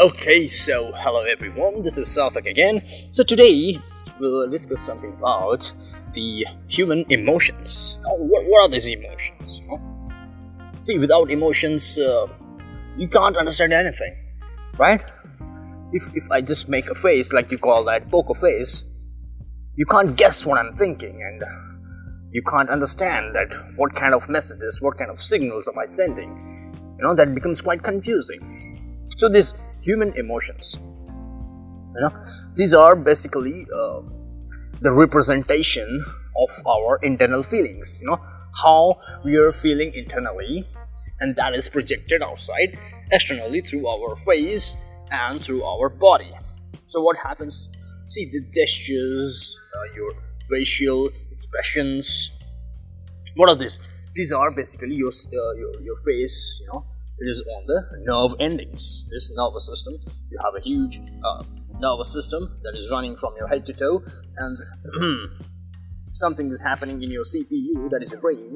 [0.00, 2.86] Okay, so hello everyone, this is Sarthak again.
[3.10, 3.80] So today
[4.20, 5.72] we'll discuss something about
[6.14, 7.98] the human emotions.
[8.06, 9.60] Oh, what, what are these emotions?
[10.84, 12.28] See, without emotions, uh,
[12.96, 14.14] you can't understand anything,
[14.78, 15.02] right?
[15.92, 18.84] If, if I just make a face, like you call that poker face,
[19.74, 21.42] you can't guess what I'm thinking and
[22.30, 26.72] you can't understand that what kind of messages, what kind of signals am I sending.
[27.00, 29.08] You know, that becomes quite confusing.
[29.16, 30.76] So this human emotions.
[31.94, 32.12] You know
[32.54, 34.00] these are basically uh,
[34.80, 36.04] the representation
[36.36, 38.20] of our internal feelings you know
[38.62, 40.68] how we are feeling internally
[41.20, 42.78] and that is projected outside
[43.10, 44.76] externally through our face
[45.10, 46.32] and through our body.
[46.86, 47.68] So what happens?
[48.08, 50.12] See the gestures uh, your
[50.48, 52.30] facial expressions
[53.38, 53.78] what are these?
[54.14, 56.84] These are basically your, uh, your your face you know
[57.20, 59.06] it is on the nerve endings.
[59.10, 59.94] This nervous system,
[60.30, 61.42] you have a huge uh,
[61.80, 64.02] nervous system that is running from your head to toe,
[64.36, 64.56] and
[66.10, 68.54] something is happening in your CPU, that is your brain,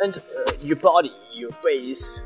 [0.00, 2.20] and uh, your body, your face,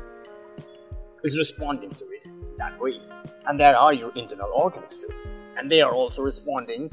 [1.23, 2.27] is responding to it
[2.57, 2.99] that way.
[3.47, 5.13] And there are your internal organs too,
[5.57, 6.91] and they are also responding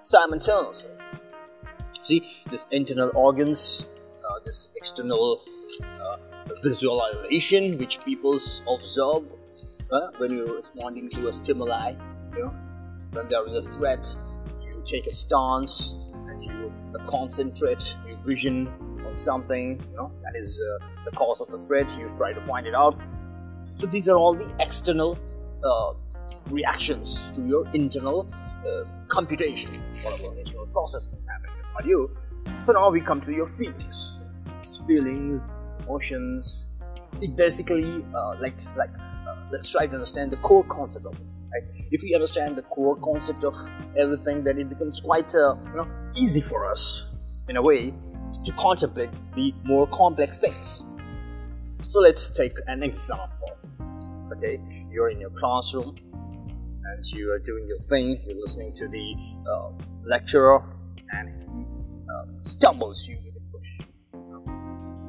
[0.00, 0.90] simultaneously.
[2.02, 3.86] See, this internal organs,
[4.24, 5.42] uh, this external
[6.62, 8.38] visualization which people
[8.68, 9.24] observe
[9.90, 11.94] uh, when you're responding to a stimuli.
[12.34, 12.54] You know,
[13.12, 14.06] when there is a threat,
[14.62, 15.96] you take a stance
[16.28, 16.72] and you
[17.06, 18.68] concentrate your vision
[19.06, 19.80] on something.
[19.90, 21.96] You know that is uh, the cause of the threat.
[21.98, 23.00] You try to find it out.
[23.76, 25.18] So these are all the external
[25.64, 25.94] uh,
[26.50, 32.16] reactions to your internal uh, computation, whatever internal process is happening inside you.
[32.64, 34.20] So now we come to your feelings.
[34.58, 35.48] These feelings
[35.84, 36.68] emotions.
[37.16, 41.26] See, basically, uh, like like uh, let's try to understand the core concept of it.
[41.52, 41.86] Right?
[41.92, 43.54] If we understand the core concept of
[43.96, 47.06] everything, then it becomes quite uh, you know easy for us
[47.48, 47.94] in a way
[48.44, 50.82] to contemplate the more complex things.
[51.82, 53.58] So let's take an example.
[54.36, 54.60] Okay,
[54.90, 55.96] you're in your classroom
[56.84, 58.20] and you are doing your thing.
[58.26, 59.14] You're listening to the
[59.48, 59.70] uh,
[60.04, 60.62] lecturer,
[61.12, 61.66] and he
[62.12, 63.18] uh, stumbles you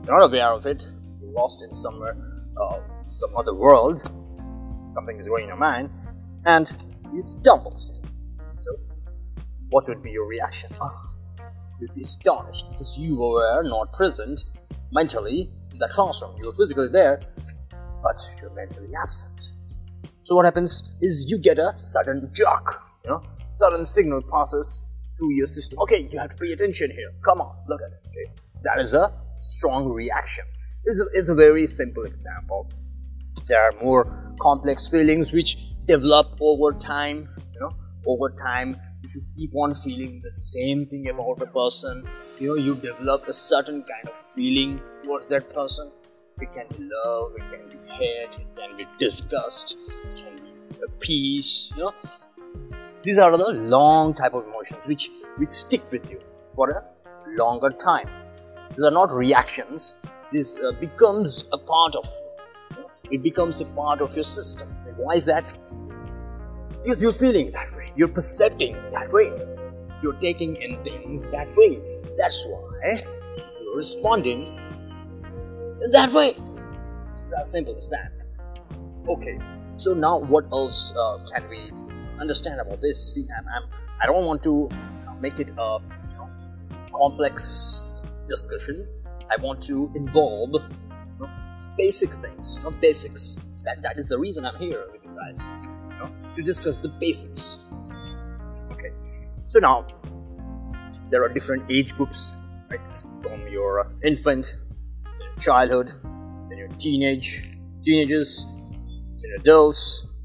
[0.05, 0.85] you're not aware of it,
[1.19, 2.15] you're lost in somewhere,
[2.61, 3.99] uh, some other world,
[4.91, 5.89] something is going in your mind,
[6.45, 8.01] and he stumbles.
[8.59, 8.71] So,
[9.69, 10.69] what would be your reaction?
[10.79, 11.15] Oh,
[11.79, 14.45] you'd be astonished because you were not present
[14.91, 16.35] mentally in the classroom.
[16.41, 17.21] You were physically there,
[18.03, 19.53] but you're mentally absent.
[20.21, 24.83] So what happens is you get a sudden shock, you know, sudden signal passes
[25.17, 25.79] through your system.
[25.79, 27.11] Okay, you have to pay attention here.
[27.23, 28.07] Come on, look at it.
[28.07, 28.31] Okay?
[28.63, 30.45] That is a strong reaction
[30.85, 32.69] is a, is a very simple example.
[33.47, 37.29] There are more complex feelings which develop over time.
[37.53, 37.71] You know,
[38.05, 42.07] over time, if you keep on feeling the same thing about a person,
[42.39, 45.87] you know, you develop a certain kind of feeling towards that person.
[46.39, 50.85] It can be love, it can be hate, it can be disgust, it can be
[50.99, 51.71] peace.
[51.77, 51.93] You know,
[53.03, 56.19] these are the long type of emotions which which stick with you
[56.55, 56.83] for a
[57.37, 58.09] longer time
[58.69, 59.95] these are not reactions.
[60.31, 62.05] This uh, becomes a part of
[62.75, 62.85] you.
[63.11, 64.75] It becomes a part of your system.
[64.87, 65.45] And why is that?
[66.83, 67.91] Because you're feeling that way.
[67.95, 69.31] You're perceiving that way.
[70.01, 71.79] You're taking in things that way.
[72.17, 73.01] That's why
[73.61, 74.59] you're responding
[75.91, 76.35] that way.
[77.13, 78.11] It's as simple as that.
[79.07, 79.39] Okay.
[79.77, 81.71] So now what else uh, can we
[82.19, 83.13] understand about this?
[83.13, 83.63] See i'm, I'm
[84.01, 84.69] i don't want to
[85.19, 86.29] make it a you know,
[86.93, 87.83] complex
[88.27, 88.87] discussion,
[89.31, 91.29] I want to involve you know,
[91.77, 93.39] basics things, you know, basics.
[93.65, 96.89] That, that is the reason I'm here with you guys, you know, to discuss the
[96.89, 97.71] basics.
[98.71, 98.91] Okay,
[99.47, 99.87] so now
[101.09, 102.33] there are different age groups,
[102.69, 102.79] right?
[103.21, 105.91] From your uh, your childhood,
[106.49, 108.45] then your teenage, teenagers,
[109.17, 110.17] then adults,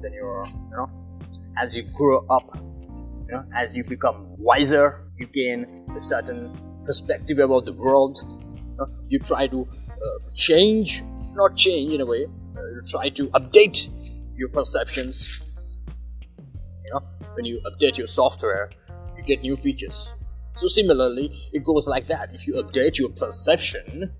[0.00, 0.90] then your, you know,
[1.58, 6.40] as you grow up, you know, as you become wiser, you gain a certain
[6.84, 8.18] perspective about the world.
[9.08, 11.02] You try to uh, change,
[11.34, 12.26] not change in a way,
[12.56, 13.88] uh, you try to update
[14.34, 15.40] your perceptions.
[16.84, 17.00] You know,
[17.34, 18.70] when you update your software,
[19.16, 20.14] you get new features.
[20.54, 22.34] So similarly, it goes like that.
[22.34, 24.12] If you update your perception,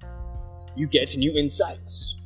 [0.77, 2.17] you get new insights.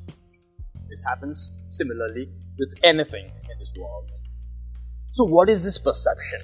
[0.88, 2.28] This happens similarly
[2.58, 4.10] with anything in this world.
[5.10, 6.40] So what is this perception?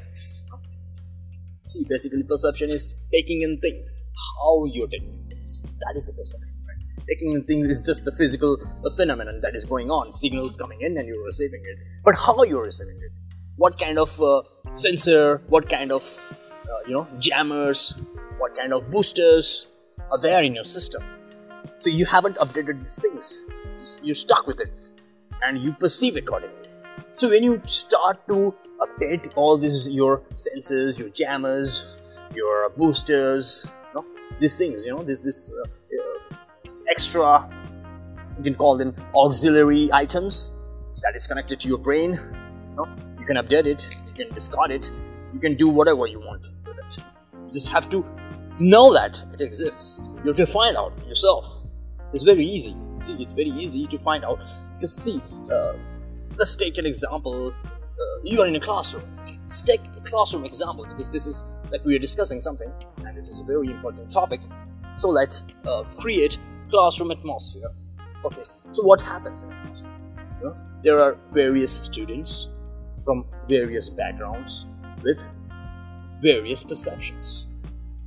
[1.73, 4.05] See, basically, perception is taking in things,
[4.43, 5.63] how you're taking things.
[5.81, 7.07] That is the perception, right?
[7.09, 8.59] taking in things is just the physical
[8.95, 10.15] phenomenon that is going on.
[10.15, 11.89] Signals coming in and you're receiving it.
[12.05, 13.11] But how you're receiving it?
[13.57, 14.43] What kind of uh,
[14.75, 15.41] sensor?
[15.49, 16.03] What kind of
[16.67, 17.95] uh, you know jammers?
[18.37, 19.69] What kind of boosters
[20.11, 21.03] are there in your system?
[21.79, 23.47] So you haven't updated these things.
[24.03, 24.73] You're stuck with it.
[25.43, 26.69] And you perceive accordingly
[27.23, 28.53] so when you start to
[28.85, 31.97] update all these your sensors your jammers
[32.35, 34.07] your boosters you know,
[34.41, 35.67] these things you know this this uh,
[35.99, 37.29] uh, extra
[38.39, 40.51] you can call them auxiliary items
[41.03, 42.89] that is connected to your brain you, know,
[43.21, 44.91] you can update it you can discard it
[45.33, 46.99] you can do whatever you want with it.
[47.47, 48.05] You just have to
[48.59, 50.01] know that it exists.
[50.19, 51.65] You have to find out yourself.
[52.13, 52.77] It's very easy.
[53.01, 54.41] See it's very easy to find out.
[54.75, 55.21] Because see
[55.51, 55.73] uh,
[56.43, 59.05] let's take an example uh, you are in a classroom.
[59.45, 62.71] Let's take a classroom example because this is like we are discussing something
[63.07, 64.41] and it is a very important topic.
[64.97, 67.71] So let's uh, create classroom atmosphere.
[68.25, 68.43] Okay
[68.73, 69.93] so what happens in a classroom?
[70.83, 72.49] There are various students
[73.05, 74.67] from various backgrounds
[75.05, 75.23] with
[76.21, 77.47] various perceptions.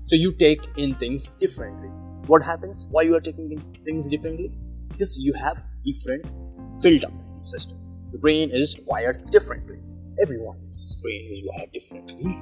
[0.04, 1.88] So you take in things differently.
[2.34, 2.86] What happens?
[2.92, 4.52] Why you are taking in things differently?
[4.90, 6.26] Because you have different
[6.82, 7.14] build-up
[7.46, 9.80] system the brain is wired differently.
[10.22, 12.38] Everyone's brain is wired differently.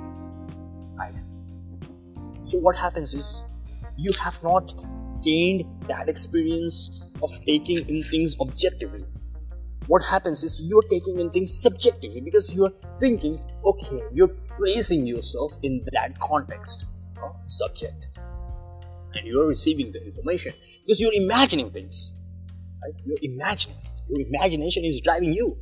[0.95, 1.15] Right?
[2.45, 3.43] So what happens is
[3.97, 4.73] you have not
[5.23, 9.05] gained that experience of taking in things objectively.
[9.87, 15.57] What happens is you're taking in things subjectively because you're thinking okay you're placing yourself
[15.61, 16.85] in that context
[17.45, 18.09] subject.
[19.15, 22.19] And you're receiving the information because you're imagining things.
[22.83, 22.93] Right?
[23.05, 23.77] You're imagining
[24.09, 25.57] your imagination is driving you.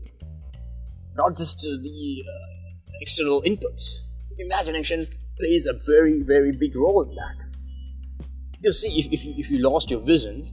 [1.15, 4.07] Not just uh, the uh, external inputs.
[4.39, 5.05] Imagination
[5.38, 8.27] plays a very very big role in that.
[8.59, 10.45] You see if, if, you, if you lost your vision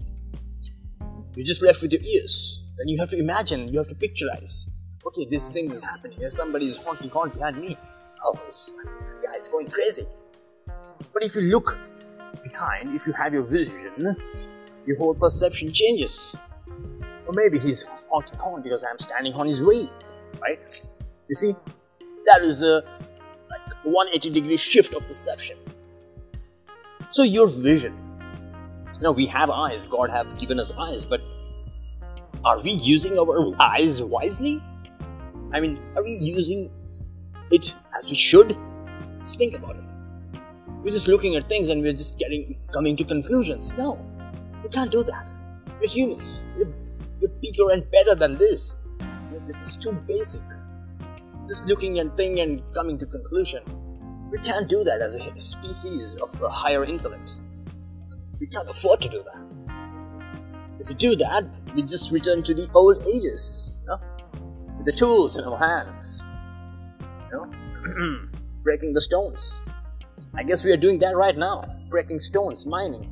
[1.39, 2.65] you're just left with your ears.
[2.79, 4.69] And you have to imagine you have to picturize.
[5.07, 7.77] Okay this thing is happening Here, somebody is honking horn behind me.
[8.25, 8.73] Oh this
[9.25, 10.03] guy is going crazy.
[11.13, 11.79] But if you look
[12.43, 14.17] behind, if you have your vision,
[14.85, 16.35] your whole perception changes.
[17.29, 19.91] Or maybe he's horn because I'm standing on his way,
[20.41, 20.59] right?
[21.29, 21.55] You see,
[22.25, 22.83] that is a
[23.51, 25.59] like 180 degree shift of perception.
[27.11, 27.95] So your vision.
[29.03, 29.87] Now we have eyes.
[29.87, 31.21] God have given us eyes, but
[32.45, 34.63] are we using our eyes wisely?
[35.53, 36.71] I mean, are we using
[37.51, 38.57] it as we should?
[39.21, 39.85] Just think about it.
[40.83, 43.73] We're just looking at things and we're just getting coming to conclusions.
[43.77, 43.99] No,
[44.63, 45.29] we can't do that.
[45.81, 46.43] We're humans.
[46.57, 46.73] We're,
[47.21, 48.77] we're bigger and better than this.
[49.47, 50.43] This is too basic.
[51.47, 53.63] Just looking and thinking and coming to conclusion.
[54.31, 57.37] We can't do that as a species of a higher intellect.
[58.39, 59.43] We can't afford to do that.
[60.81, 61.45] If we do that,
[61.75, 64.01] we just return to the old ages, you know?
[64.77, 66.23] with the tools in our hands,
[67.01, 68.29] you know,
[68.63, 69.61] breaking the stones.
[70.35, 73.05] I guess we are doing that right now, breaking stones, mining.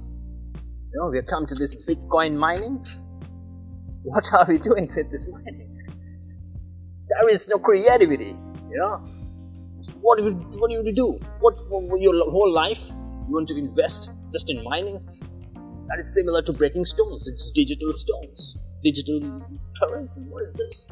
[0.92, 2.86] You know, we have come to this Bitcoin mining.
[4.06, 5.68] What are we doing with this mining?
[7.08, 8.36] There is no creativity,
[8.70, 8.98] you know.
[10.00, 11.18] What do you, what do you do?
[11.40, 15.04] What for your whole life you want to invest just in mining?
[15.88, 17.26] That is similar to breaking stones.
[17.26, 19.20] It's digital stones, digital
[19.82, 20.20] currency.
[20.30, 20.86] What is this?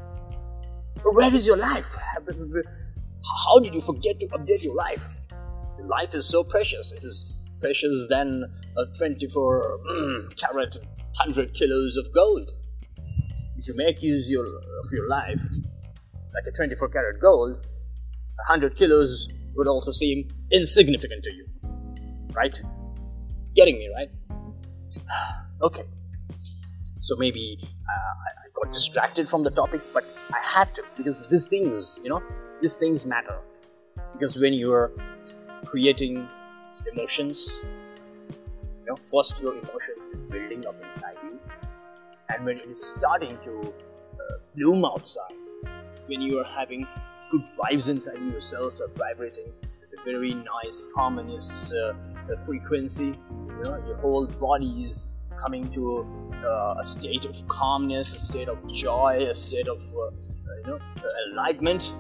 [1.04, 1.94] Where is your life?
[3.46, 5.20] How did you forget to update your life?
[5.86, 6.92] life is so precious.
[6.92, 8.44] It is precious than
[8.76, 10.78] a 24 mm, carat
[11.16, 12.50] 100 kilos of gold.
[13.56, 15.40] If you make use your, of your life
[16.34, 17.66] like a 24 karat gold,
[18.48, 21.46] 100 kilos would also seem insignificant to you.
[22.32, 22.60] Right?
[23.54, 24.08] Getting me, right?
[25.62, 25.84] okay.
[27.00, 31.46] So maybe uh, I got distracted from the topic, but I had to because these
[31.46, 32.22] things, you know,
[32.60, 33.38] these things matter.
[34.12, 34.92] Because when you're
[35.64, 36.28] creating
[36.92, 37.60] emotions.
[38.30, 41.33] You know, first your emotions is building up inside you,
[42.28, 45.34] and when it is starting to uh, bloom outside,
[46.06, 46.86] when you are having
[47.30, 51.94] good vibes inside you, your cells are vibrating with a very nice, harmonious uh,
[52.32, 53.18] uh frequency.
[53.30, 58.48] You know, your whole body is coming to uh, a state of calmness, a state
[58.48, 60.10] of joy, a state of uh,
[60.64, 60.78] you know
[61.30, 61.94] enlightenment.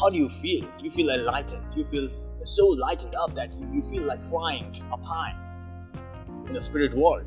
[0.00, 0.66] How do you feel?
[0.80, 1.64] You feel enlightened.
[1.76, 2.08] You feel
[2.44, 5.36] so lightened up that you feel like flying up high
[6.46, 7.24] in the spirit world.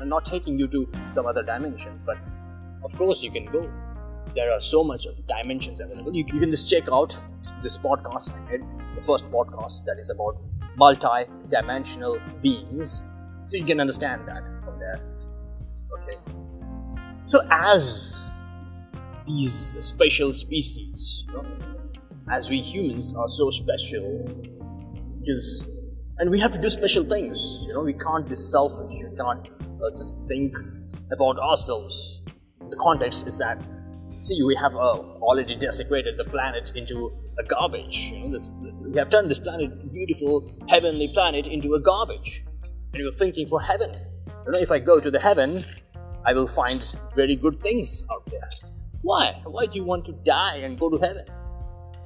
[0.00, 2.18] I'm not taking you to some other dimensions, but
[2.84, 3.70] of course you can go.
[4.34, 6.14] There are so much of dimensions available.
[6.14, 7.16] You, you can just check out
[7.62, 8.62] this podcast I made,
[8.94, 10.38] the first podcast that is about
[10.76, 13.02] multi-dimensional beings,
[13.46, 15.00] so you can understand that from there.
[16.00, 16.16] Okay.
[17.24, 18.30] So as
[19.26, 21.46] these special species, you know,
[22.30, 24.28] as we humans are so special,
[25.18, 25.66] because
[26.18, 27.64] and we have to do special things.
[27.66, 28.90] You know, we can't be selfish.
[28.90, 29.48] We can't
[29.82, 30.54] uh, just think
[31.12, 32.22] about ourselves.
[32.70, 33.62] The context is that
[34.22, 38.12] see, we have uh, already desecrated the planet into a garbage.
[38.12, 42.44] You know, this, we have turned this planet, beautiful heavenly planet, into a garbage,
[42.92, 43.90] and we're thinking for heaven.
[44.46, 45.62] You know, if I go to the heaven,
[46.26, 48.48] I will find very good things out there.
[49.02, 49.40] Why?
[49.44, 51.24] Why do you want to die and go to heaven?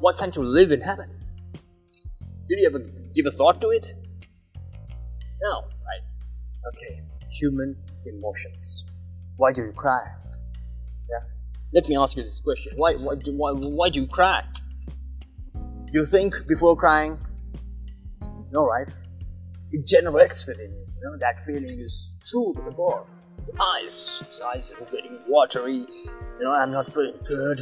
[0.01, 1.11] Why can't you live in heaven?
[2.49, 2.81] Did you ever
[3.15, 3.95] give a thought to it?
[5.43, 6.03] No, right?
[6.69, 7.03] Okay,
[7.33, 8.85] human emotions.
[9.37, 10.03] Why do you cry?
[11.11, 11.25] Yeah.
[11.73, 12.75] Let me ask you this question.
[12.77, 14.45] Why, why, do, why, why do you cry?
[15.93, 17.19] You think before crying?
[18.51, 18.89] No, right?
[19.73, 20.87] It generates within you.
[21.03, 23.07] You know, that feeling is true to the core.
[23.61, 25.85] Eyes, his eyes are getting watery.
[26.39, 27.61] You know, I'm not feeling good.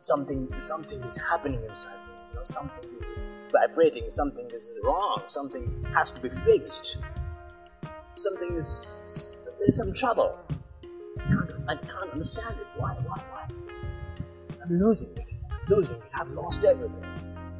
[0.00, 2.14] Something, something is happening inside me.
[2.30, 3.18] You know, something is
[3.52, 4.08] vibrating.
[4.08, 5.22] Something is wrong.
[5.26, 6.98] Something has to be fixed.
[8.16, 10.38] Something is there's some trouble.
[11.18, 12.66] I can't, I can't understand it.
[12.76, 12.94] Why?
[13.06, 13.20] Why?
[13.30, 13.46] Why?
[14.62, 15.34] I'm losing it.
[15.50, 16.02] I'm losing it.
[16.18, 17.04] I've lost everything.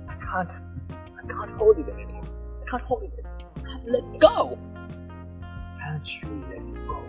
[0.08, 0.52] I can't.
[0.92, 2.24] I can't hold it anymore.
[2.62, 3.50] I can't hold it anymore.
[3.66, 4.58] I have let go.
[5.80, 7.02] Can't you let go?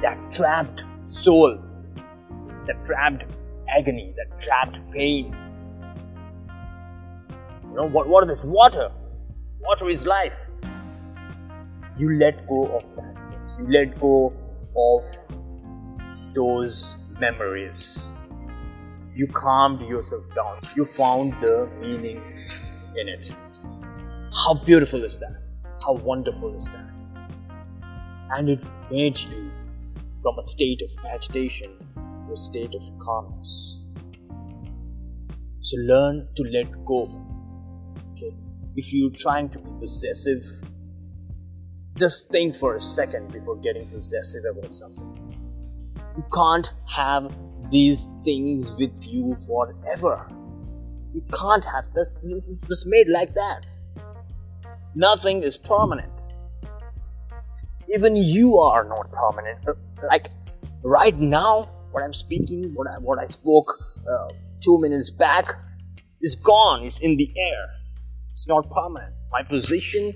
[0.00, 1.58] That trapped soul,
[2.66, 3.24] that trapped
[3.68, 5.36] agony, that trapped pain.
[7.64, 8.06] You know what?
[8.08, 8.44] What is this?
[8.44, 8.92] Water.
[9.60, 10.50] Water is life.
[11.96, 13.14] You let go of that.
[13.58, 14.32] You let go
[14.76, 15.04] of
[16.34, 18.02] those memories.
[19.14, 20.60] You calmed yourself down.
[20.74, 22.20] You found the meaning
[22.96, 23.34] in it.
[24.44, 25.36] How beautiful is that?
[25.84, 26.90] How wonderful is that?
[28.30, 28.60] And it
[28.90, 29.52] made you
[30.20, 33.80] from a state of agitation to a state of calmness.
[35.60, 37.02] So learn to let go.
[38.12, 38.34] Okay.
[38.74, 40.42] If you're trying to be possessive,
[41.96, 45.36] just think for a second before getting possessive about something.
[46.16, 47.32] You can't have
[47.70, 50.28] these things with you forever.
[51.14, 52.12] You can't have this.
[52.14, 53.66] This is just made like that.
[54.94, 56.10] Nothing is permanent.
[57.94, 59.64] Even you are not permanent.
[60.02, 60.30] Like
[60.82, 64.28] right now, what I'm speaking, what I, what I spoke uh,
[64.60, 65.46] two minutes back,
[66.20, 66.84] is gone.
[66.84, 67.66] It's in the air.
[68.32, 69.14] It's not permanent.
[69.30, 70.12] My position,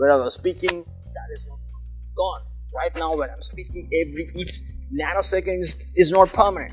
[0.00, 0.82] where I was speaking,
[1.14, 1.58] that is not.
[1.98, 2.40] It's gone.
[2.74, 6.72] Right now, when I'm speaking, every each nanoseconds is not permanent.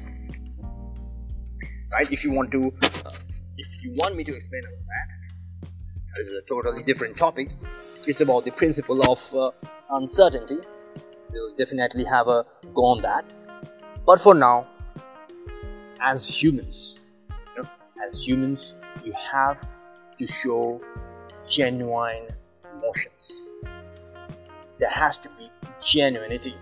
[1.91, 2.09] Right?
[2.09, 3.11] If you want to, uh,
[3.57, 5.69] if you want me to explain about that,
[6.15, 7.49] that is a totally different topic.
[8.07, 9.51] It's about the principle of uh,
[9.89, 10.59] uncertainty.
[11.29, 13.25] We'll definitely have a go on that.
[14.05, 14.67] But for now,
[15.99, 17.01] as humans,
[17.57, 17.69] you know,
[18.05, 19.67] as humans, you have
[20.17, 20.81] to show
[21.49, 22.27] genuine
[22.77, 23.41] emotions.
[24.79, 25.49] There has to be
[25.81, 26.55] genuinity.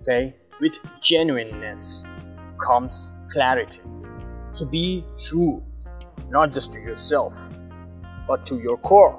[0.00, 0.34] Okay?
[0.60, 2.04] With genuineness
[2.64, 3.80] comes clarity.
[4.52, 5.62] So be true,
[6.28, 7.36] not just to yourself,
[8.28, 9.12] but to your core.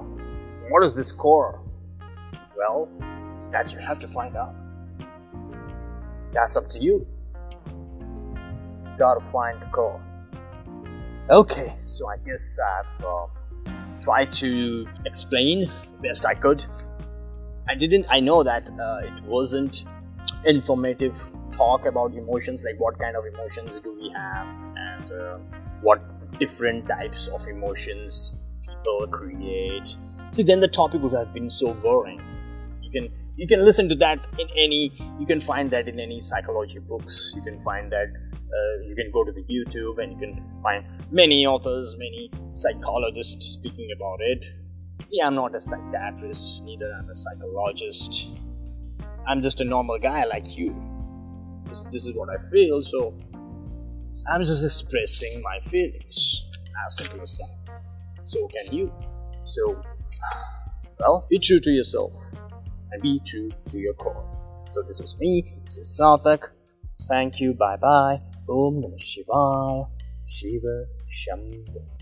[0.70, 1.60] What is this core?
[2.56, 2.88] Well,
[3.50, 4.54] that you have to find out.
[6.32, 7.06] That's up to you.
[8.96, 10.00] Gotta find the core.
[11.30, 13.26] Okay, so I guess I've uh,
[13.98, 15.70] tried to explain
[16.02, 16.64] best I could.
[17.68, 19.86] I didn't, I know that uh, it wasn't
[20.44, 21.20] informative
[21.52, 24.46] talk about emotions, like what kind of emotions do we have,
[24.76, 25.38] and uh,
[25.80, 26.00] what
[26.38, 28.34] different types of emotions
[28.66, 29.96] people create.
[30.30, 32.20] See, then the topic would have been so boring.
[32.82, 36.20] You can you can listen to that in any you can find that in any
[36.20, 37.32] psychology books.
[37.36, 40.84] You can find that uh, you can go to the YouTube and you can find
[41.10, 44.44] many authors, many psychologists speaking about it.
[45.02, 48.28] See, I'm not a psychiatrist, neither I'm a psychologist.
[49.26, 50.74] I'm just a normal guy like you.
[51.66, 53.14] This, this is what I feel, so
[54.28, 56.44] I'm just expressing my feelings.
[56.86, 57.82] As simple as that.
[58.24, 58.92] So can you.
[59.44, 59.82] So,
[60.98, 62.14] well, be true to yourself
[62.92, 64.30] and be true to your core.
[64.70, 66.48] So this is me, this is Sarthak.
[67.08, 68.20] Thank you, bye bye.
[68.48, 69.88] Om Namah Shivaya.
[70.26, 71.93] Shiva Shambhu.